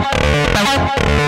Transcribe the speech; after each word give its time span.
Thank 0.00 1.22
you. 1.22 1.27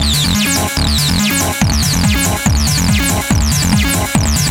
Thank 0.03 0.45
you. 4.47 4.50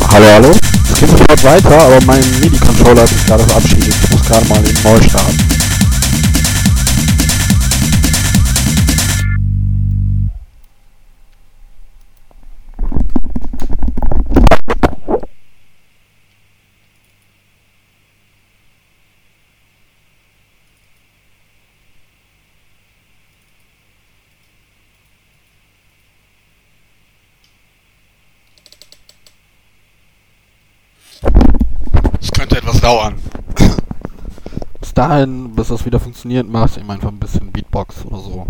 Hallo, 0.00 0.26
hallo? 0.32 0.50
Es 0.90 1.00
geht 1.00 1.10
sofort 1.10 1.44
weiter, 1.44 1.78
aber 1.78 1.98
mein 2.06 2.24
MIDI-Controller 2.40 3.02
hat 3.02 3.08
sich 3.08 3.26
gerade 3.26 3.44
verabschiedet. 3.44 3.94
Ich 4.04 4.10
muss 4.10 4.22
gerade 4.22 4.48
mal 4.48 4.62
den 4.62 4.76
neu 4.82 4.98
dauern. 32.82 33.14
Bis 34.80 34.92
dahin, 34.92 35.54
bis 35.54 35.68
das 35.68 35.84
wieder 35.86 36.00
funktioniert, 36.00 36.46
mach 36.48 36.68
ich 36.68 36.82
ihm 36.82 36.90
einfach 36.90 37.08
ein 37.08 37.18
bisschen 37.18 37.52
Beatbox 37.52 38.04
oder 38.04 38.18
so. 38.18 38.46